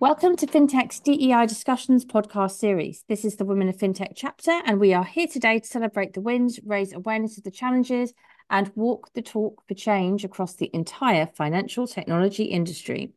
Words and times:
Welcome 0.00 0.36
to 0.36 0.46
FinTech's 0.46 1.00
DEI 1.00 1.46
Discussions 1.46 2.04
podcast 2.04 2.52
series. 2.52 3.02
This 3.08 3.24
is 3.24 3.34
the 3.34 3.44
Women 3.44 3.68
of 3.68 3.78
FinTech 3.78 4.12
chapter, 4.14 4.52
and 4.64 4.78
we 4.78 4.94
are 4.94 5.02
here 5.02 5.26
today 5.26 5.58
to 5.58 5.66
celebrate 5.66 6.12
the 6.12 6.20
wins, 6.20 6.60
raise 6.64 6.92
awareness 6.92 7.36
of 7.36 7.42
the 7.42 7.50
challenges, 7.50 8.14
and 8.48 8.70
walk 8.76 9.12
the 9.14 9.22
talk 9.22 9.60
for 9.66 9.74
change 9.74 10.24
across 10.24 10.54
the 10.54 10.70
entire 10.72 11.26
financial 11.26 11.88
technology 11.88 12.44
industry. 12.44 13.10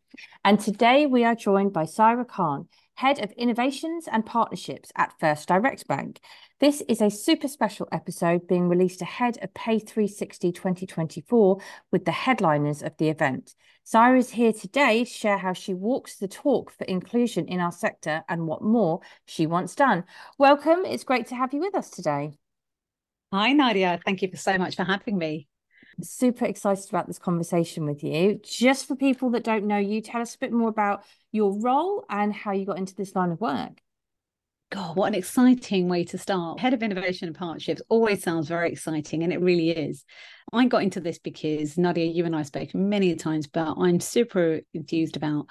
And 0.44 0.59
today 0.59 1.05
we 1.05 1.23
are 1.23 1.36
joined 1.36 1.71
by 1.71 1.84
Saira 1.84 2.28
Khan, 2.28 2.68
Head 3.02 3.18
of 3.23 3.31
Innovations 3.31 4.07
and 4.07 4.23
Partnerships 4.23 4.91
at 4.95 5.20
First 5.20 5.47
Direct 5.47 5.88
Bank. 5.88 6.20
This 6.59 6.81
is 6.81 7.01
a 7.01 7.09
super 7.09 7.47
special 7.47 7.88
episode 7.91 8.47
being 8.47 8.70
released 8.70 9.01
ahead 9.01 9.39
of 9.41 9.51
Pay360 9.55 10.54
2024 10.54 11.59
with 11.91 12.05
the 12.05 12.11
headliners 12.11 12.83
of 12.83 12.95
the 12.97 13.09
event. 13.09 13.56
Saira 13.83 14.19
is 14.19 14.29
here 14.29 14.54
today 14.54 15.04
to 15.04 15.09
share 15.09 15.39
how 15.39 15.54
she 15.54 15.73
walks 15.73 16.18
the 16.18 16.28
talk 16.28 16.69
for 16.69 16.83
inclusion 16.83 17.47
in 17.47 17.59
our 17.59 17.71
sector 17.71 18.23
and 18.29 18.45
what 18.45 18.61
more 18.61 19.00
she 19.25 19.47
wants 19.47 19.73
done. 19.73 20.04
Welcome. 20.37 20.86
It's 20.86 21.04
great 21.04 21.25
to 21.29 21.36
have 21.36 21.56
you 21.56 21.59
with 21.59 21.73
us 21.73 21.89
today. 21.89 22.33
Hi, 23.33 23.51
Nadia. 23.54 24.00
Thank 24.06 24.21
you 24.21 24.29
so 24.36 24.59
much 24.59 24.75
for 24.75 24.83
having 24.83 25.18
me 25.18 25.47
super 26.04 26.46
excited 26.46 26.89
about 26.89 27.07
this 27.07 27.19
conversation 27.19 27.86
with 27.86 28.04
you. 28.04 28.39
Just 28.43 28.87
for 28.87 28.96
people 28.96 29.32
that 29.32 29.43
don't 29.43 29.65
know 29.65 29.78
you, 29.78 30.01
tell 30.01 30.21
us 30.21 30.36
a 30.36 30.39
bit 30.39 30.51
more 30.51 30.69
about 30.69 31.04
your 31.32 31.59
role 31.59 32.05
and 32.09 32.33
how 32.33 32.52
you 32.52 32.66
got 32.66 32.78
into 32.78 32.95
this 32.95 33.16
line 33.16 33.31
of 33.31 33.42
work. 33.42 33.81
God, 34.72 34.95
what 34.95 35.08
an 35.08 35.16
exciting 35.16 35.89
way 35.89 36.06
to 36.06 36.17
start. 36.17 36.61
Head 36.61 36.73
of 36.73 36.81
Innovation 36.81 37.28
and 37.28 37.36
Partnerships 37.36 37.81
always 37.89 38.23
sounds 38.23 38.47
very 38.47 38.72
exciting, 38.72 39.22
and 39.22 39.33
it 39.33 39.42
really 39.42 39.72
is. 39.72 40.06
I 40.53 40.66
got 40.66 40.83
into 40.83 41.02
this 41.02 41.19
because, 41.19 41.78
Nadia, 41.78 42.06
you 42.06 42.25
and 42.25 42.36
I 42.36 42.44
spoke 42.44 42.73
many 42.73 43.14
times, 43.16 43.47
but 43.47 43.75
I'm 43.78 44.00
super 44.00 44.61
enthused 44.73 45.17
about 45.17 45.48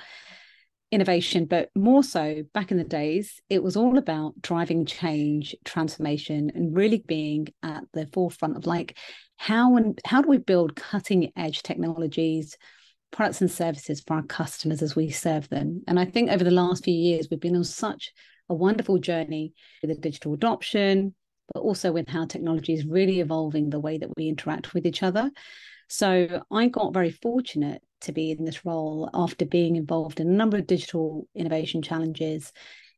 innovation, 0.90 1.44
but 1.44 1.68
more 1.76 2.02
so 2.02 2.42
back 2.54 2.70
in 2.70 2.78
the 2.78 2.84
days, 2.84 3.40
it 3.48 3.62
was 3.62 3.76
all 3.76 3.98
about 3.98 4.40
driving 4.40 4.86
change, 4.86 5.54
transformation, 5.64 6.50
and 6.54 6.74
really 6.74 7.04
being 7.06 7.48
at 7.62 7.84
the 7.92 8.06
forefront 8.06 8.56
of 8.56 8.66
like 8.66 8.96
how 9.40 9.78
and 9.78 9.98
how 10.04 10.20
do 10.20 10.28
we 10.28 10.36
build 10.36 10.76
cutting 10.76 11.32
edge 11.34 11.62
technologies, 11.62 12.58
products 13.10 13.40
and 13.40 13.50
services 13.50 14.02
for 14.06 14.16
our 14.16 14.22
customers 14.22 14.82
as 14.82 14.94
we 14.94 15.08
serve 15.08 15.48
them. 15.48 15.82
And 15.88 15.98
I 15.98 16.04
think 16.04 16.30
over 16.30 16.44
the 16.44 16.50
last 16.50 16.84
few 16.84 16.92
years, 16.92 17.28
we've 17.30 17.40
been 17.40 17.56
on 17.56 17.64
such 17.64 18.12
a 18.50 18.54
wonderful 18.54 18.98
journey 18.98 19.54
with 19.80 19.92
the 19.92 19.96
digital 19.98 20.34
adoption, 20.34 21.14
but 21.54 21.60
also 21.60 21.90
with 21.90 22.06
how 22.06 22.26
technology 22.26 22.74
is 22.74 22.84
really 22.84 23.20
evolving 23.20 23.70
the 23.70 23.80
way 23.80 23.96
that 23.96 24.14
we 24.14 24.28
interact 24.28 24.74
with 24.74 24.84
each 24.86 25.02
other. 25.02 25.30
So 25.88 26.42
I 26.50 26.68
got 26.68 26.92
very 26.92 27.10
fortunate 27.10 27.80
to 28.02 28.12
be 28.12 28.32
in 28.32 28.44
this 28.44 28.66
role 28.66 29.08
after 29.14 29.46
being 29.46 29.76
involved 29.76 30.20
in 30.20 30.28
a 30.28 30.36
number 30.36 30.58
of 30.58 30.66
digital 30.66 31.26
innovation 31.34 31.80
challenges 31.80 32.52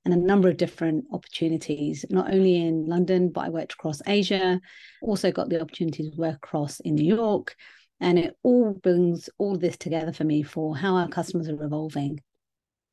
and 0.05 0.13
a 0.13 0.17
number 0.17 0.49
of 0.49 0.57
different 0.57 1.05
opportunities, 1.13 2.05
not 2.11 2.33
only 2.33 2.57
in 2.57 2.87
London, 2.87 3.31
but 3.31 3.43
I 3.43 3.49
worked 3.51 3.75
across 3.75 4.03
Asia, 4.07 4.61
also 5.01 5.31
got 5.31 5.49
the 5.49 5.61
opportunity 5.61 6.11
to 6.11 6.17
work 6.17 6.37
across 6.37 6.81
in 6.81 6.97
New 6.97 7.15
York. 7.15 7.55
And 8.01 8.19
it 8.19 8.37
all 8.43 8.73
brings 8.73 9.31
all 9.39 9.57
this 9.57 9.77
together 9.77 10.13
for 10.13 10.25
me 10.25 10.43
for 10.43 10.77
how 10.77 10.97
our 10.97 11.09
customers 11.09 11.49
are 11.49 11.63
evolving. 11.63 12.21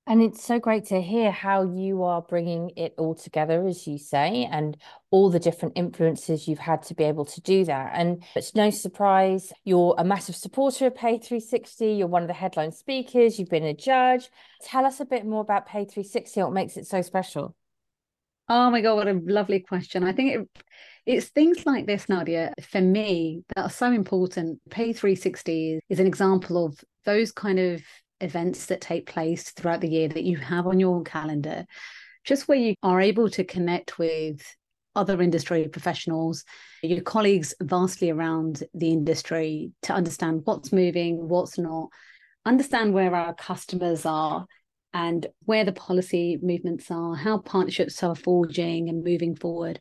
And 0.10 0.24
it's 0.24 0.44
so 0.44 0.58
great 0.58 0.86
to 0.86 1.00
hear 1.00 1.30
how 1.30 1.62
you 1.62 2.02
are 2.02 2.24
bringing 2.24 2.72
it 2.76 2.96
all 2.98 3.14
together, 3.14 3.68
as 3.68 3.86
you 3.86 4.00
say, 4.00 4.50
and 4.52 4.76
all 5.12 5.30
the 5.30 5.38
different 5.38 5.78
influences 5.78 6.48
you've 6.48 6.58
had 6.58 6.82
to 6.84 6.96
be 6.96 7.04
able 7.04 7.26
to 7.26 7.42
do 7.42 7.64
that. 7.66 7.92
And 7.94 8.24
it's 8.36 8.56
no 8.56 8.72
surprise 8.72 9.54
you're 9.66 9.94
a 10.00 10.04
massive 10.04 10.36
supporter 10.36 10.88
of 10.88 10.96
Pay 10.96 11.20
360. 11.20 11.92
You're 11.92 12.08
one 12.08 12.24
of 12.24 12.28
the 12.28 12.34
headline 12.34 12.72
speakers. 12.72 13.38
You've 13.38 13.52
been 13.52 13.64
a 13.64 13.76
judge. 13.76 14.32
Tell 14.64 14.84
us 14.84 15.00
a 15.00 15.06
bit 15.06 15.28
more 15.28 15.42
about 15.42 15.68
Pay 15.68 15.86
360. 15.86 16.42
What 16.42 16.54
makes 16.54 16.76
it 16.76 16.88
so 16.88 17.04
special? 17.04 17.56
Oh 18.48 18.72
my 18.72 18.82
god, 18.82 18.96
what 18.96 19.08
a 19.08 19.14
lovely 19.14 19.60
question! 19.60 20.04
I 20.04 20.12
think 20.12 20.34
it, 20.34 20.64
it's 21.06 21.28
things 21.28 21.68
like 21.68 21.86
this, 21.86 22.10
Nadia, 22.10 22.56
for 22.72 22.82
me 22.82 23.44
that 23.56 23.62
are 23.62 23.70
so 23.70 23.92
important. 23.92 24.60
Pay 24.72 24.92
360 24.92 25.82
is 25.88 26.00
an 26.00 26.08
example 26.08 26.66
of 26.66 26.84
those 27.06 27.32
kind 27.32 27.60
of 27.60 27.84
events 28.22 28.68
that 28.68 28.82
take 28.82 29.06
place 29.06 29.52
throughout 29.52 29.82
the 29.82 29.90
year 29.90 30.08
that 30.08 30.24
you 30.24 30.38
have 30.38 30.68
on 30.68 30.80
your 30.80 31.04
calendar, 31.04 31.66
just 32.24 32.48
where 32.48 32.58
you 32.58 32.76
are 32.84 33.02
able 33.02 33.30
to 33.30 33.44
connect 33.44 33.98
with 33.98 34.42
other 34.96 35.22
industry 35.22 35.68
professionals, 35.68 36.44
your 36.84 37.02
colleagues 37.02 37.54
vastly 37.62 38.10
around 38.10 38.64
the 38.74 38.90
industry 38.90 39.72
to 39.84 39.94
understand 39.94 40.42
what's 40.44 40.74
moving, 40.74 41.30
what's 41.30 41.58
not, 41.58 41.90
understand 42.46 42.94
where 42.94 43.16
our 43.16 43.34
customers 43.34 44.06
are 44.06 44.46
and 44.94 45.28
where 45.46 45.64
the 45.64 45.72
policy 45.72 46.38
movements 46.42 46.90
are, 46.90 47.16
how 47.16 47.38
partnerships 47.38 48.02
are 48.04 48.16
forging 48.16 48.90
and 48.90 49.04
moving 49.04 49.36
forward. 49.36 49.80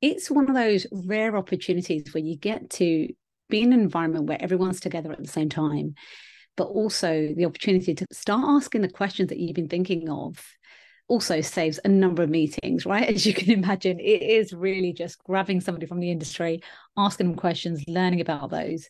It's 0.00 0.30
one 0.30 0.48
of 0.48 0.54
those 0.54 0.86
rare 0.90 1.36
opportunities 1.36 2.12
where 2.12 2.24
you 2.24 2.36
get 2.36 2.70
to 2.70 3.08
be 3.48 3.62
in 3.62 3.72
an 3.72 3.80
environment 3.80 4.26
where 4.26 4.42
everyone's 4.42 4.80
together 4.80 5.12
at 5.12 5.22
the 5.22 5.28
same 5.28 5.50
time 5.50 5.94
but 6.56 6.64
also 6.64 7.32
the 7.34 7.44
opportunity 7.44 7.94
to 7.94 8.06
start 8.12 8.44
asking 8.46 8.82
the 8.82 8.88
questions 8.88 9.28
that 9.28 9.38
you've 9.38 9.54
been 9.54 9.68
thinking 9.68 10.08
of 10.08 10.42
also 11.08 11.40
saves 11.40 11.78
a 11.84 11.88
number 11.88 12.22
of 12.22 12.30
meetings, 12.30 12.86
right? 12.86 13.08
As 13.14 13.26
you 13.26 13.34
can 13.34 13.50
imagine, 13.50 14.00
it 14.00 14.22
is 14.22 14.52
really 14.52 14.92
just 14.92 15.22
grabbing 15.24 15.60
somebody 15.60 15.86
from 15.86 16.00
the 16.00 16.10
industry, 16.10 16.62
asking 16.96 17.28
them 17.28 17.36
questions, 17.36 17.84
learning 17.86 18.20
about 18.20 18.50
those. 18.50 18.88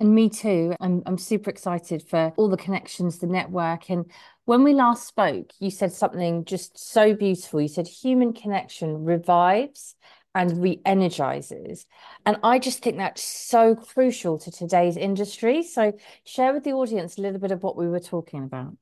And 0.00 0.14
me 0.14 0.28
too. 0.28 0.74
I'm 0.80 1.02
I'm 1.06 1.18
super 1.18 1.50
excited 1.50 2.04
for 2.08 2.32
all 2.36 2.48
the 2.48 2.56
connections, 2.56 3.18
the 3.18 3.26
network. 3.26 3.90
And 3.90 4.08
when 4.44 4.62
we 4.62 4.72
last 4.72 5.08
spoke, 5.08 5.50
you 5.58 5.70
said 5.72 5.92
something 5.92 6.44
just 6.44 6.78
so 6.78 7.14
beautiful. 7.14 7.60
You 7.60 7.68
said 7.68 7.88
human 7.88 8.32
connection 8.32 9.04
revives 9.04 9.96
and 10.34 10.62
re-energizes. 10.62 11.86
And 12.26 12.38
i 12.42 12.58
just 12.58 12.82
think 12.82 12.96
that's 12.96 13.22
so 13.22 13.74
crucial 13.74 14.38
to 14.38 14.50
today's 14.50 14.96
industry. 14.96 15.62
So 15.62 15.92
share 16.24 16.52
with 16.52 16.64
the 16.64 16.72
audience 16.72 17.18
a 17.18 17.22
little 17.22 17.40
bit 17.40 17.50
of 17.50 17.62
what 17.62 17.76
we 17.76 17.88
were 17.88 18.00
talking 18.00 18.44
about. 18.44 18.76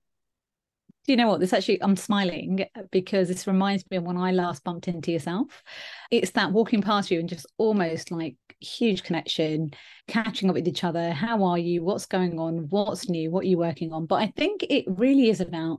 Do 1.07 1.13
you 1.13 1.17
know 1.17 1.29
what? 1.29 1.39
This 1.39 1.53
actually 1.53 1.83
i'm 1.83 1.97
smiling 1.97 2.65
because 2.91 3.29
this 3.29 3.47
reminds 3.47 3.85
me 3.91 3.97
of 3.97 4.03
when 4.03 4.17
i 4.17 4.33
last 4.33 4.65
bumped 4.65 4.89
into 4.89 5.13
yourself. 5.13 5.63
It's 6.11 6.33
that 6.33 6.53
walking 6.53 6.83
past 6.83 7.11
you 7.11 7.21
and 7.21 7.29
just 7.29 7.47
almost 7.59 8.11
like 8.11 8.37
huge 8.61 9.05
connection 9.05 9.71
catching 10.09 10.49
up 10.49 10.55
with 10.55 10.67
each 10.67 10.83
other. 10.83 11.13
How 11.13 11.45
are 11.45 11.59
you? 11.59 11.85
What's 11.85 12.07
going 12.07 12.39
on? 12.41 12.69
What's 12.71 13.09
new? 13.09 13.31
What 13.31 13.45
are 13.45 13.49
you 13.49 13.59
working 13.59 13.93
on? 13.93 14.07
But 14.07 14.17
i 14.17 14.33
think 14.37 14.65
it 14.69 14.85
really 14.89 15.31
is 15.31 15.41
about 15.41 15.79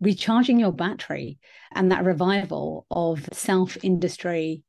recharging 0.00 0.60
your 0.60 0.72
battery 0.72 1.38
and 1.72 1.90
that 1.90 2.04
revival 2.04 2.86
of 2.90 3.26
self 3.32 3.76
industry 3.82 4.62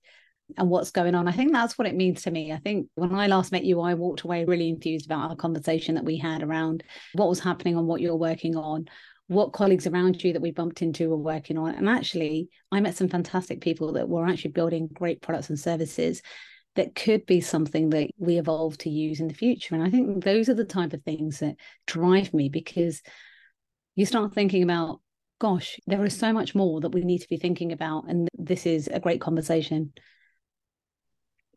and 0.58 0.70
what's 0.70 0.92
going 0.92 1.16
on. 1.16 1.28
I 1.28 1.32
think 1.32 1.52
that's 1.52 1.78
what 1.78 1.88
it 1.88 1.96
means 1.96 2.22
to 2.24 2.32
me. 2.32 2.54
I 2.54 2.58
think 2.58 2.88
when 2.96 3.14
I 3.14 3.28
last 3.28 3.52
met 3.52 3.66
you, 3.66 3.82
I 3.82 3.94
walked 3.94 4.22
away 4.22 4.46
really 4.46 4.70
enthused 4.70 5.06
about 5.06 5.30
our 5.30 5.36
conversation 5.36 5.96
that 5.96 6.06
we 6.06 6.18
had 6.18 6.42
around 6.42 6.84
what 7.14 7.30
was 7.30 7.40
happening 7.40 7.76
on 7.76 7.86
what 7.86 8.02
you're 8.02 8.16
working 8.16 8.56
on, 8.56 8.86
what 9.28 9.52
colleagues 9.52 9.88
around 9.88 10.24
you 10.24 10.34
that 10.34 10.42
we 10.42 10.52
bumped 10.52 10.82
into 10.82 11.10
were 11.10 11.18
working 11.18 11.58
on. 11.58 11.76
And 11.76 11.90
actually, 11.90 12.50
I 12.72 12.80
met 12.80 12.96
some 12.96 13.10
fantastic 13.10 13.60
people 13.60 13.94
that 13.94 14.08
were 14.08 14.26
actually 14.26 14.52
building 14.52 14.88
great 14.94 15.22
products 15.22 15.50
and 15.50 15.60
services 15.60 16.22
that 16.76 16.96
could 16.96 17.26
be 17.26 17.42
something 17.42 17.90
that 17.90 18.10
we 18.18 18.38
evolve 18.38 18.78
to 18.78 18.90
use 18.90 19.20
in 19.20 19.28
the 19.28 19.34
future. 19.34 19.76
And 19.76 19.84
I 19.84 19.90
think 19.90 20.24
those 20.24 20.48
are 20.48 20.54
the 20.54 20.64
type 20.64 20.94
of 20.94 21.04
things 21.04 21.40
that 21.40 21.56
drive 21.88 22.34
me 22.34 22.50
because 22.50 23.02
you 23.96 24.06
start 24.06 24.34
thinking 24.34 24.64
about, 24.64 25.02
gosh, 25.40 25.80
there 25.88 26.06
is 26.06 26.18
so 26.18 26.32
much 26.32 26.56
more 26.56 26.80
that 26.82 26.92
we 26.92 27.02
need 27.02 27.20
to 27.20 27.28
be 27.28 27.38
thinking 27.38 27.72
about. 27.72 28.06
And 28.08 28.30
this 28.38 28.66
is 28.66 28.88
a 28.88 29.00
great 29.00 29.20
conversation. 29.20 29.92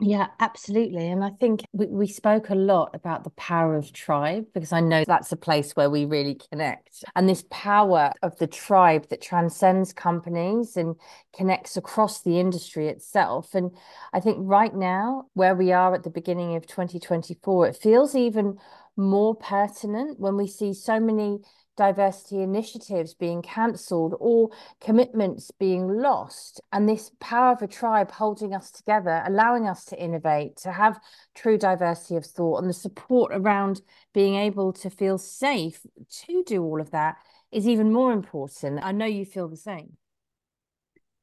Yeah, 0.03 0.28
absolutely. 0.41 1.09
And 1.09 1.22
I 1.22 1.28
think 1.28 1.61
we, 1.72 1.84
we 1.87 2.06
spoke 2.06 2.49
a 2.49 2.55
lot 2.55 2.94
about 2.94 3.23
the 3.23 3.31
power 3.31 3.76
of 3.76 3.93
tribe 3.93 4.47
because 4.55 4.73
I 4.73 4.81
know 4.81 5.05
that's 5.06 5.31
a 5.31 5.37
place 5.37 5.73
where 5.76 5.91
we 5.91 6.06
really 6.06 6.38
connect. 6.50 7.05
And 7.14 7.29
this 7.29 7.44
power 7.50 8.11
of 8.23 8.35
the 8.38 8.47
tribe 8.47 9.11
that 9.11 9.20
transcends 9.20 9.93
companies 9.93 10.79
and 10.79 10.97
connects 11.37 11.76
across 11.76 12.23
the 12.23 12.41
industry 12.41 12.88
itself. 12.88 13.55
And 13.55 13.73
I 14.14 14.20
think 14.20 14.38
right 14.41 14.75
now, 14.75 15.26
where 15.35 15.55
we 15.55 15.70
are 15.70 15.94
at 15.94 16.02
the 16.02 16.11
beginning 16.11 16.56
of 16.56 16.67
2024, 16.67 17.67
it 17.69 17.76
feels 17.76 18.14
even 18.14 18.56
more 18.97 19.35
pertinent 19.35 20.19
when 20.19 20.35
we 20.37 20.47
see 20.47 20.73
so 20.73 20.99
many 20.99 21.41
diversity 21.81 22.43
initiatives 22.43 23.15
being 23.15 23.41
cancelled 23.41 24.15
or 24.21 24.50
commitments 24.82 25.50
being 25.59 25.88
lost. 25.88 26.61
And 26.73 26.87
this 26.87 27.11
power 27.21 27.53
of 27.53 27.62
a 27.62 27.67
tribe 27.67 28.11
holding 28.11 28.55
us 28.55 28.71
together, 28.71 29.23
allowing 29.25 29.67
us 29.67 29.87
to 29.87 29.99
innovate, 29.99 30.56
to 30.59 30.73
have 30.73 31.00
true 31.35 31.56
diversity 31.56 32.17
of 32.17 32.27
thought, 32.27 32.59
and 32.59 32.69
the 32.69 32.75
support 32.75 33.32
around 33.35 33.81
being 34.12 34.35
able 34.35 34.75
to 34.75 34.91
feel 34.91 35.17
safe 35.17 35.81
to 36.27 36.44
do 36.44 36.62
all 36.62 36.82
of 36.82 36.91
that 36.91 37.17
is 37.50 37.67
even 37.67 37.91
more 37.91 38.12
important. 38.12 38.85
I 38.85 38.93
know 38.93 39.06
you 39.06 39.25
feel 39.25 39.49
the 39.49 39.56
same. 39.56 39.97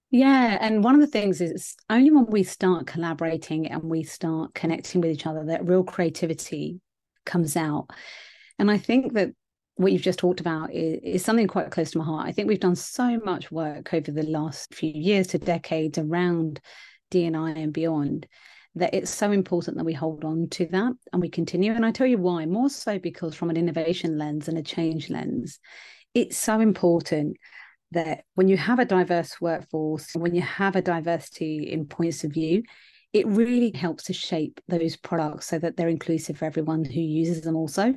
Yeah. 0.10 0.58
And 0.60 0.84
one 0.84 0.96
of 0.96 1.02
the 1.02 1.08
things 1.08 1.40
is 1.40 1.76
only 1.88 2.10
when 2.10 2.26
we 2.26 2.42
start 2.42 2.88
collaborating 2.88 3.68
and 3.68 3.84
we 3.84 4.02
start 4.02 4.56
connecting 4.56 5.02
with 5.02 5.12
each 5.12 5.28
other 5.28 5.46
that 5.46 5.68
real 5.68 5.84
creativity 5.84 6.82
comes 7.26 7.56
out. 7.56 7.92
And 8.58 8.72
I 8.72 8.80
think 8.80 9.14
that 9.14 9.34
what 9.78 9.92
you've 9.92 10.02
just 10.02 10.20
talked 10.20 10.40
about 10.40 10.74
is, 10.74 11.00
is, 11.04 11.26
something 11.26 11.48
quite 11.48 11.72
close 11.72 11.92
to 11.92 12.00
my 12.00 12.04
heart. 12.04 12.28
I 12.28 12.32
think 12.32 12.48
we've 12.48 12.60
done 12.60 12.76
so 12.76 13.20
much 13.24 13.52
work 13.52 13.94
over 13.94 14.12
the 14.12 14.24
last 14.24 14.74
few 14.74 14.92
years 14.92 15.28
to 15.28 15.38
decades 15.38 15.98
around 15.98 16.60
D&I 17.12 17.52
and 17.52 17.72
beyond 17.72 18.28
that 18.76 18.94
it's 18.94 19.10
so 19.10 19.32
important 19.32 19.78
that 19.78 19.86
we 19.86 19.94
hold 19.94 20.24
on 20.24 20.50
to 20.50 20.66
that 20.68 20.94
and 21.12 21.22
we 21.22 21.30
continue. 21.30 21.74
And 21.74 21.86
I 21.86 21.92
tell 21.92 22.08
you 22.08 22.18
why, 22.18 22.46
more 22.46 22.70
so 22.70 23.00
because 23.00 23.36
from 23.36 23.50
an 23.50 23.58
innovation 23.58 24.18
lens 24.18 24.48
and 24.48 24.58
a 24.58 24.64
change 24.64 25.10
lens, 25.10 25.60
it's 26.14 26.38
so 26.38 26.60
important 26.60 27.38
that 27.92 28.24
when 28.36 28.48
you 28.48 28.58
have 28.58 28.80
a 28.80 28.86
diverse 28.86 29.40
workforce, 29.40 30.14
when 30.14 30.36
you 30.36 30.42
have 30.42 30.76
a 30.76 30.82
diversity 30.82 31.72
in 31.72 31.86
points 31.86 32.24
of 32.24 32.32
view, 32.32 32.64
it 33.14 33.26
really 33.28 33.72
helps 33.74 34.06
to 34.06 34.14
shape 34.14 34.60
those 34.68 34.96
products 34.96 35.48
so 35.48 35.58
that 35.58 35.78
they're 35.78 35.88
inclusive 35.88 36.38
for 36.38 36.46
everyone 36.46 36.84
who 36.84 37.00
uses 37.00 37.42
them 37.42 37.56
also. 37.56 37.96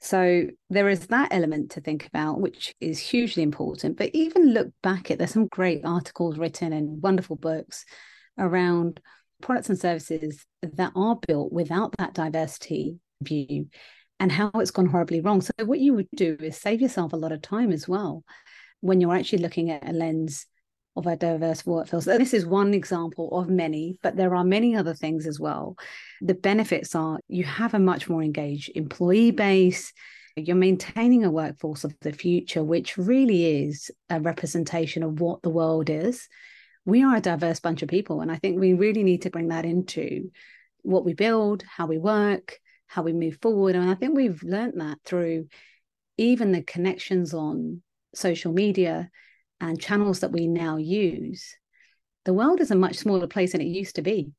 So 0.00 0.48
there 0.68 0.88
is 0.88 1.06
that 1.06 1.32
element 1.32 1.72
to 1.72 1.80
think 1.80 2.06
about, 2.06 2.40
which 2.40 2.74
is 2.80 2.98
hugely 2.98 3.42
important. 3.42 3.96
But 3.96 4.10
even 4.12 4.52
look 4.52 4.68
back 4.82 5.10
at 5.10 5.18
there's 5.18 5.32
some 5.32 5.46
great 5.46 5.84
articles 5.84 6.38
written 6.38 6.72
and 6.72 7.02
wonderful 7.02 7.36
books 7.36 7.84
around 8.38 9.00
products 9.40 9.68
and 9.68 9.78
services 9.78 10.44
that 10.62 10.92
are 10.94 11.16
built 11.26 11.52
without 11.52 11.96
that 11.98 12.14
diversity 12.14 12.98
view 13.22 13.68
and 14.20 14.30
how 14.30 14.50
it's 14.54 14.70
gone 14.70 14.86
horribly 14.86 15.20
wrong. 15.20 15.40
So 15.40 15.52
what 15.64 15.80
you 15.80 15.94
would 15.94 16.08
do 16.14 16.36
is 16.40 16.56
save 16.56 16.80
yourself 16.80 17.12
a 17.12 17.16
lot 17.16 17.32
of 17.32 17.42
time 17.42 17.72
as 17.72 17.88
well 17.88 18.24
when 18.80 19.00
you're 19.00 19.14
actually 19.14 19.42
looking 19.42 19.70
at 19.70 19.88
a 19.88 19.92
lens 19.92 20.46
of 20.96 21.06
a 21.06 21.16
diverse 21.16 21.66
workforce. 21.66 22.04
This 22.04 22.34
is 22.34 22.46
one 22.46 22.72
example 22.72 23.36
of 23.38 23.48
many, 23.48 23.98
but 24.02 24.16
there 24.16 24.34
are 24.34 24.44
many 24.44 24.76
other 24.76 24.94
things 24.94 25.26
as 25.26 25.40
well. 25.40 25.76
The 26.20 26.34
benefits 26.34 26.94
are 26.94 27.18
you 27.28 27.44
have 27.44 27.74
a 27.74 27.78
much 27.78 28.08
more 28.08 28.22
engaged 28.22 28.70
employee 28.74 29.32
base. 29.32 29.92
You're 30.36 30.56
maintaining 30.56 31.24
a 31.24 31.30
workforce 31.30 31.84
of 31.84 31.94
the 32.00 32.12
future, 32.12 32.62
which 32.62 32.96
really 32.96 33.64
is 33.64 33.90
a 34.10 34.20
representation 34.20 35.02
of 35.02 35.20
what 35.20 35.42
the 35.42 35.50
world 35.50 35.90
is. 35.90 36.28
We 36.84 37.02
are 37.02 37.16
a 37.16 37.20
diverse 37.20 37.60
bunch 37.60 37.82
of 37.82 37.88
people. 37.88 38.20
And 38.20 38.30
I 38.30 38.36
think 38.36 38.60
we 38.60 38.74
really 38.74 39.02
need 39.02 39.22
to 39.22 39.30
bring 39.30 39.48
that 39.48 39.64
into 39.64 40.30
what 40.82 41.04
we 41.04 41.14
build, 41.14 41.62
how 41.62 41.86
we 41.86 41.98
work, 41.98 42.58
how 42.86 43.02
we 43.02 43.12
move 43.12 43.38
forward. 43.40 43.74
And 43.74 43.88
I 43.88 43.94
think 43.94 44.14
we've 44.14 44.42
learned 44.42 44.80
that 44.80 44.98
through 45.04 45.46
even 46.18 46.52
the 46.52 46.62
connections 46.62 47.34
on 47.34 47.82
social 48.14 48.52
media 48.52 49.10
and 49.68 49.80
channels 49.80 50.20
that 50.20 50.32
we 50.32 50.46
now 50.46 50.76
use, 50.76 51.56
the 52.24 52.34
world 52.34 52.60
is 52.60 52.70
a 52.70 52.76
much 52.76 52.96
smaller 52.96 53.26
place 53.26 53.52
than 53.52 53.60
it 53.60 53.66
used 53.66 53.96
to 53.96 54.02
be. 54.02 54.32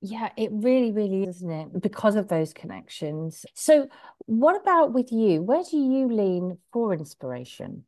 Yeah, 0.00 0.28
it 0.36 0.50
really, 0.52 0.92
really 0.92 1.24
is, 1.24 1.36
isn't 1.36 1.50
it? 1.50 1.82
Because 1.82 2.16
of 2.16 2.28
those 2.28 2.52
connections. 2.52 3.44
So, 3.54 3.88
what 4.26 4.60
about 4.60 4.92
with 4.92 5.10
you? 5.10 5.42
Where 5.42 5.62
do 5.68 5.76
you 5.76 6.08
lean 6.08 6.58
for 6.72 6.92
inspiration? 6.92 7.84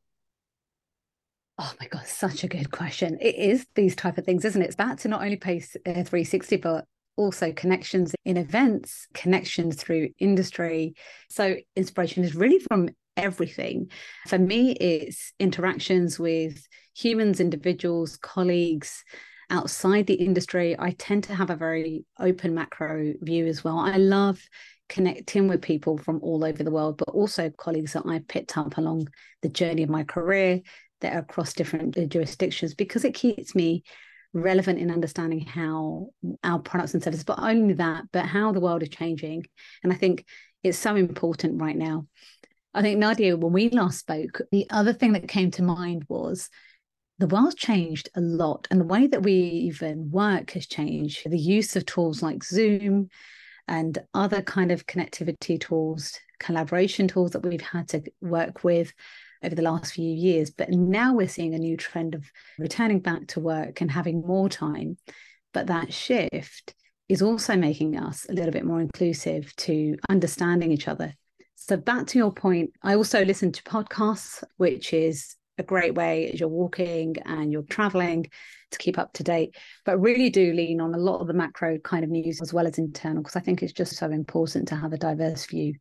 Oh 1.59 1.73
my 1.81 1.87
God, 1.87 2.07
such 2.07 2.45
a 2.45 2.49
good 2.49 2.71
question. 2.71 3.19
It 3.21 3.35
is 3.35 3.67
these 3.75 3.95
type 3.95 4.17
of 4.17 4.25
things, 4.25 4.45
isn't 4.45 4.61
it? 4.61 4.67
It's 4.67 4.77
back 4.77 4.99
to 4.99 5.09
not 5.09 5.23
only 5.23 5.37
Pace 5.37 5.77
uh, 5.87 6.03
360, 6.05 6.57
but 6.57 6.85
also 7.17 7.53
connections 7.53 8.15
in 8.25 8.37
events, 8.37 9.07
connections 9.13 9.77
through 9.77 10.11
industry. 10.19 10.95
So 11.29 11.57
inspiration 11.77 12.25
is 12.25 12.35
really 12.35 12.61
from 12.61 12.89
everything. 13.19 13.91
For 14.27 14.39
me, 14.39 14.73
it's 14.73 15.33
interactions 15.39 16.19
with 16.19 16.67
humans, 16.97 17.41
individuals, 17.41 18.17
colleagues 18.17 19.05
outside 19.51 20.07
the 20.07 20.15
industry. 20.15 20.77
I 20.79 20.93
tend 20.93 21.25
to 21.25 21.35
have 21.35 21.51
a 21.51 21.57
very 21.57 22.05
open 22.19 22.55
macro 22.55 23.15
view 23.21 23.47
as 23.47 23.65
well. 23.65 23.79
I 23.79 23.97
love 23.97 24.41
connecting 24.89 25.49
with 25.49 25.61
people 25.63 25.99
from 25.99 26.21
all 26.23 26.45
over 26.45 26.63
the 26.63 26.71
world, 26.71 26.97
but 26.97 27.11
also 27.11 27.51
colleagues 27.51 27.93
that 27.93 28.05
I've 28.07 28.29
picked 28.29 28.57
up 28.57 28.79
along 28.79 29.09
the 29.43 29.49
journey 29.49 29.83
of 29.83 29.91
my 29.91 30.05
career 30.05 30.61
that 31.01 31.15
are 31.15 31.21
across 31.21 31.53
different 31.53 31.97
uh, 31.97 32.07
jurisdictions 32.07 32.75
because 32.75 33.05
it 33.05 33.15
keeps 33.15 33.55
me 33.55 33.83
relevant 34.33 34.79
in 34.79 34.91
understanding 34.91 35.41
how 35.41 36.11
our 36.45 36.59
products 36.59 36.95
and 36.95 37.03
services, 37.03 37.25
but 37.25 37.39
only 37.39 37.75
that, 37.75 38.05
but 38.13 38.27
how 38.27 38.53
the 38.53 38.61
world 38.61 38.83
is 38.83 38.89
changing. 38.89 39.45
And 39.83 39.93
I 39.93 39.97
think 39.97 40.25
it's 40.63 40.79
so 40.79 40.97
important 40.97 41.61
right 41.61 41.77
now. 41.77 42.07
I 42.79 42.83
think, 42.83 43.01
Nadia, 43.01 43.37
when 43.37 43.53
we 43.53 43.71
last 43.71 43.99
spoke, 43.99 44.41
the 44.53 44.65
other 44.71 44.93
thing 44.93 45.15
that 45.15 45.27
came 45.27 45.51
to 45.51 45.65
mind 45.65 46.05
was 46.09 46.49
the 47.19 47.27
world's 47.27 47.57
changed 47.57 48.09
a 48.15 48.21
lot 48.21 48.69
and 48.71 48.81
the 48.81 48.85
way 48.85 49.09
that 49.09 49.25
we 49.25 49.33
even 49.33 50.13
work 50.13 50.53
has 50.53 50.69
changed. 50.69 51.29
The 51.29 51.37
use 51.37 51.75
of 51.75 51.87
tools 51.87 52.23
like 52.23 52.45
Zoom 52.45 53.09
and 53.67 53.99
other 54.15 54.43
kind 54.43 54.71
of 54.71 54.87
connectivity 54.87 55.61
tools, 55.61 56.21
collaboration 56.39 57.09
tools 57.09 57.33
that 57.33 57.45
we've 57.45 57.61
had 57.61 57.89
to 57.89 58.03
work 58.21 58.63
with 58.63 58.93
over 59.43 59.57
the 59.57 59.63
last 59.63 59.95
few 59.95 60.15
years. 60.15 60.53
But 60.53 60.71
now 60.71 61.15
we're 61.15 61.27
seeing 61.27 61.55
a 61.55 61.59
new 61.59 61.77
trend 61.77 62.15
of 62.15 62.31
returning 62.61 63.01
back 63.01 63.27
to 63.29 63.41
work 63.41 63.81
and 63.81 63.91
having 63.91 64.21
more 64.21 64.49
time. 64.49 64.99
But 65.53 65.67
that 65.67 65.93
shift 65.93 66.77
is 67.09 67.23
also 67.23 67.57
making 67.57 67.99
us 67.99 68.25
a 68.29 68.35
little 68.35 68.53
bit 68.53 68.65
more 68.65 68.81
inclusive 68.81 69.53
to 69.57 69.97
understanding 70.09 70.71
each 70.71 70.87
other 70.87 71.13
so 71.61 71.77
back 71.77 72.07
to 72.09 72.19
your 72.19 72.33
point, 72.33 72.71
I 72.83 72.95
also 72.95 73.25
listen 73.25 73.53
to 73.53 73.63
podcasts, 73.65 74.45
which 74.57 74.93
is 74.93 75.35
a 75.59 75.63
great 75.65 75.95
way 75.95 76.31
as 76.31 76.39
you're 76.39 76.49
walking 76.49 77.17
and 77.25 77.53
you're 77.53 77.63
traveling 77.63 78.31
to 78.71 78.79
keep 78.79 78.97
up 78.97 79.13
to 79.15 79.25
date, 79.25 79.57
but 79.85 79.99
really 79.99 80.31
do 80.31 80.53
lean 80.53 80.81
on 80.81 80.95
a 80.95 80.99
lot 80.99 81.21
of 81.21 81.27
the 81.27 81.35
macro 81.35 81.79
kind 81.79 82.05
of 82.05 82.11
news 82.11 82.41
as 82.41 82.55
well 82.55 82.67
as 82.67 82.79
internal, 82.79 83.23
because 83.23 83.35
I 83.35 83.41
think 83.41 83.63
it's 83.63 83.73
just 83.73 83.97
so 83.97 84.07
important 84.07 84.69
to 84.69 84.77
have 84.77 84.93
a 84.93 84.99
diverse 84.99 85.47
view. 85.47 85.75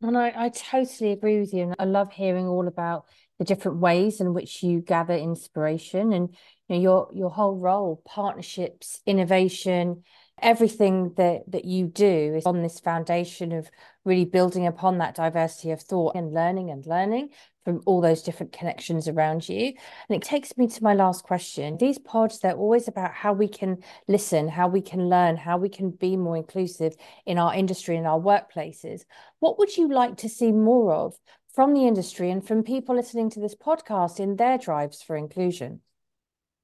And 0.00 0.16
I, 0.16 0.32
I 0.36 0.48
totally 0.50 1.12
agree 1.12 1.40
with 1.40 1.52
you. 1.52 1.62
And 1.62 1.74
I 1.78 1.84
love 1.84 2.12
hearing 2.12 2.46
all 2.46 2.68
about 2.68 3.06
the 3.38 3.44
different 3.44 3.78
ways 3.78 4.20
in 4.20 4.32
which 4.32 4.62
you 4.62 4.80
gather 4.80 5.14
inspiration 5.14 6.12
and 6.12 6.28
you 6.68 6.76
know, 6.76 6.80
your 6.80 7.08
your 7.14 7.30
whole 7.30 7.56
role, 7.56 8.02
partnerships, 8.06 9.00
innovation, 9.06 10.04
everything 10.42 11.12
that 11.16 11.50
that 11.50 11.64
you 11.64 11.86
do 11.86 12.34
is 12.36 12.44
on 12.44 12.62
this 12.62 12.78
foundation 12.78 13.52
of 13.52 13.70
really 14.04 14.24
building 14.24 14.66
upon 14.66 14.98
that 14.98 15.14
diversity 15.14 15.70
of 15.70 15.80
thought 15.80 16.14
and 16.14 16.34
learning 16.34 16.70
and 16.70 16.86
learning 16.86 17.30
from 17.64 17.80
all 17.86 18.00
those 18.00 18.22
different 18.22 18.52
connections 18.52 19.08
around 19.08 19.48
you. 19.48 19.72
And 20.08 20.22
it 20.22 20.22
takes 20.22 20.56
me 20.56 20.68
to 20.68 20.84
my 20.84 20.94
last 20.94 21.24
question. 21.24 21.78
These 21.78 21.98
pods 21.98 22.38
they're 22.38 22.54
always 22.54 22.86
about 22.86 23.12
how 23.12 23.32
we 23.32 23.48
can 23.48 23.78
listen 24.08 24.48
how 24.48 24.68
we 24.68 24.82
can 24.82 25.08
learn 25.08 25.36
how 25.36 25.56
we 25.58 25.68
can 25.68 25.90
be 25.90 26.16
more 26.16 26.36
inclusive 26.36 26.94
in 27.24 27.38
our 27.38 27.54
industry 27.54 27.96
and 27.96 28.06
our 28.06 28.20
workplaces. 28.20 29.02
What 29.40 29.58
would 29.58 29.76
you 29.76 29.88
like 29.88 30.18
to 30.18 30.28
see 30.28 30.52
more 30.52 30.92
of 30.92 31.14
from 31.54 31.72
the 31.72 31.86
industry 31.86 32.30
and 32.30 32.46
from 32.46 32.62
people 32.62 32.94
listening 32.94 33.30
to 33.30 33.40
this 33.40 33.54
podcast 33.54 34.20
in 34.20 34.36
their 34.36 34.58
drives 34.58 35.02
for 35.02 35.16
inclusion 35.16 35.80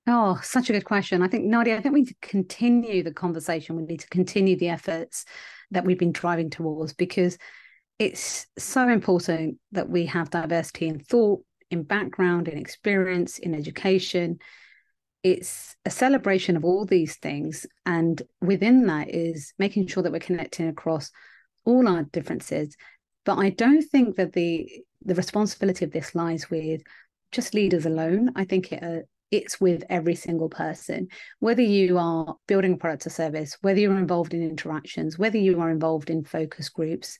Oh, 0.06 0.40
such 0.42 0.68
a 0.68 0.72
good 0.72 0.84
question. 0.84 1.22
I 1.22 1.28
think, 1.28 1.44
Nadia, 1.44 1.76
I 1.76 1.80
think 1.80 1.94
we 1.94 2.00
need 2.00 2.08
to 2.08 2.28
continue 2.28 3.02
the 3.02 3.12
conversation. 3.12 3.76
We 3.76 3.84
need 3.84 4.00
to 4.00 4.08
continue 4.08 4.56
the 4.56 4.68
efforts 4.68 5.24
that 5.70 5.84
we've 5.84 5.98
been 5.98 6.12
driving 6.12 6.50
towards 6.50 6.92
because 6.92 7.38
it's 7.98 8.46
so 8.58 8.88
important 8.88 9.58
that 9.70 9.88
we 9.88 10.06
have 10.06 10.30
diversity 10.30 10.88
in 10.88 10.98
thought, 10.98 11.44
in 11.70 11.84
background, 11.84 12.48
in 12.48 12.58
experience, 12.58 13.38
in 13.38 13.54
education. 13.54 14.38
It's 15.22 15.76
a 15.84 15.90
celebration 15.90 16.56
of 16.56 16.64
all 16.64 16.84
these 16.84 17.16
things. 17.16 17.64
And 17.86 18.20
within 18.40 18.86
that 18.86 19.08
is 19.08 19.54
making 19.56 19.86
sure 19.86 20.02
that 20.02 20.10
we're 20.10 20.18
connecting 20.18 20.66
across 20.66 21.12
all 21.64 21.86
our 21.86 22.02
differences. 22.02 22.76
But 23.24 23.38
I 23.38 23.50
don't 23.50 23.82
think 23.82 24.16
that 24.16 24.32
the 24.32 24.68
the 25.04 25.14
responsibility 25.14 25.84
of 25.84 25.90
this 25.92 26.14
lies 26.14 26.48
with 26.50 26.82
just 27.32 27.54
leaders 27.54 27.86
alone. 27.86 28.30
I 28.36 28.44
think 28.44 28.72
it, 28.72 28.82
uh, 28.82 29.02
it's 29.32 29.58
with 29.58 29.82
every 29.88 30.14
single 30.14 30.50
person, 30.50 31.08
whether 31.40 31.62
you 31.62 31.98
are 31.98 32.36
building 32.46 32.74
a 32.74 32.76
product 32.76 33.06
or 33.06 33.10
service, 33.10 33.56
whether 33.62 33.80
you're 33.80 33.98
involved 33.98 34.34
in 34.34 34.42
interactions, 34.42 35.18
whether 35.18 35.38
you 35.38 35.60
are 35.60 35.70
involved 35.70 36.10
in 36.10 36.22
focus 36.22 36.68
groups, 36.68 37.18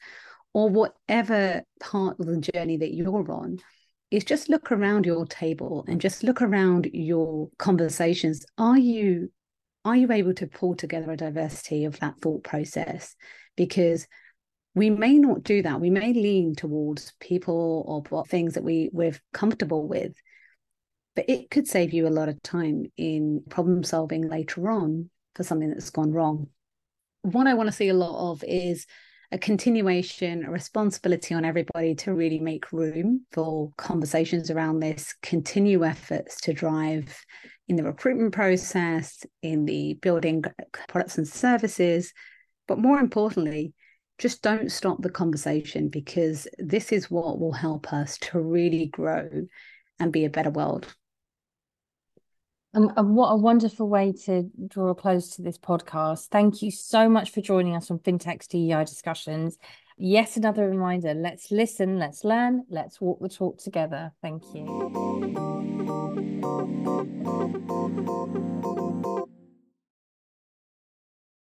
or 0.53 0.69
whatever 0.69 1.63
part 1.81 2.21
of 2.21 2.27
the 2.27 2.37
journey 2.37 2.77
that 2.77 2.95
you're 2.95 3.33
on, 3.33 3.59
is 4.11 4.25
just 4.25 4.51
look 4.51 4.71
around 4.71 5.07
your 5.07 5.25
table 5.25 5.87
and 5.89 6.03
just 6.03 6.23
look 6.23 6.43
around 6.43 6.91
your 6.93 7.49
conversations. 7.59 8.45
Are 8.59 8.79
you 8.79 9.33
are 9.85 9.97
you 9.97 10.13
able 10.13 10.35
to 10.35 10.47
pull 10.47 10.77
together 10.77 11.11
a 11.11 11.17
diversity 11.17 11.87
of 11.87 11.99
that 12.01 12.21
thought 12.21 12.45
process? 12.45 13.17
Because 13.57 14.07
we 14.75 14.91
may 14.91 15.19
not 15.19 15.43
do 15.43 15.63
that. 15.63 15.81
We 15.81 15.91
may 15.91 16.13
lean 16.13 16.55
towards 16.55 17.13
people 17.21 18.05
or 18.09 18.25
things 18.27 18.55
that 18.55 18.63
we, 18.63 18.91
we're 18.93 19.19
comfortable 19.33 19.89
with 19.89 20.15
but 21.15 21.25
it 21.29 21.51
could 21.51 21.69
save 21.69 21.93
you 21.93 22.07
a 22.07 22.11
lot 22.11 22.29
of 22.29 22.43
time 22.43 22.87
in 22.97 23.43
problem 23.49 23.85
solving 23.85 24.29
later 24.29 24.71
on 24.71 25.11
for 25.35 25.43
something 25.43 25.71
that's 25.71 25.91
gone 25.91 26.13
wrong. 26.13 26.49
What 27.23 27.47
I 27.47 27.55
want 27.55 27.69
to 27.69 27.73
see 27.73 27.89
a 27.89 27.95
lot 27.95 28.33
of 28.33 28.43
is 28.47 28.87
a 29.31 29.39
continuation, 29.39 30.45
a 30.45 30.51
responsibility 30.51 31.35
on 31.35 31.45
everybody 31.45 31.95
to 31.95 32.13
really 32.13 32.39
make 32.39 32.73
room 32.73 33.25
for 33.33 33.73
conversations 33.79 34.51
around 34.51 34.81
this, 34.81 35.15
continue 35.23 35.85
efforts 35.85 36.41
to 36.43 36.53
drive 36.53 37.25
in 37.69 37.77
the 37.77 37.83
recruitment 37.83 38.35
process, 38.35 39.25
in 39.43 39.65
the 39.65 39.95
building 40.03 40.45
products 40.89 41.17
and 41.17 41.27
services, 41.27 42.13
but 42.69 42.79
more 42.79 42.99
importantly, 42.99 43.73
just 44.19 44.43
don't 44.43 44.71
stop 44.71 45.01
the 45.01 45.11
conversation 45.11 45.89
because 45.89 46.47
this 46.59 46.93
is 46.93 47.11
what 47.11 47.41
will 47.41 47.53
help 47.53 47.93
us 47.93 48.19
to 48.19 48.39
really 48.39 48.87
grow 48.87 49.29
and 49.99 50.13
be 50.13 50.25
a 50.25 50.31
better 50.31 50.51
world. 50.51 50.95
And, 52.75 52.91
and, 52.97 53.15
what 53.15 53.29
a 53.29 53.37
wonderful 53.37 53.87
way 53.87 54.13
to 54.25 54.51
draw 54.69 54.89
a 54.89 54.95
close 54.95 55.37
to 55.37 55.43
this 55.43 55.59
podcast. 55.59 56.29
Thank 56.29 56.63
you 56.63 56.71
so 56.71 57.07
much 57.07 57.31
for 57.31 57.43
joining 57.43 57.77
us 57.77 57.91
on 57.91 57.99
FinTech's 57.99 58.47
DEI 58.47 58.85
discussions. 58.85 59.59
Yes, 59.99 60.39
another 60.39 60.69
reminder 60.69 61.13
let's 61.13 61.51
listen, 61.51 61.99
let's 61.99 62.25
learn, 62.25 62.65
let's 62.71 62.99
walk 62.99 63.21
the 63.21 63.29
talk 63.29 63.59
together. 63.59 64.13
Thank 64.23 64.43
you. 64.55 65.63